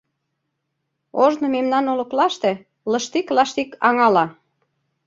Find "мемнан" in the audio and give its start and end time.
1.55-1.85